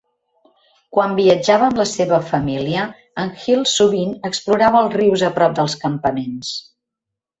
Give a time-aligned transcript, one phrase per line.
[0.95, 2.85] Quan viatjava amb la seva família,
[3.25, 6.57] en Hill sovint explorava els rius a prop dels campaments.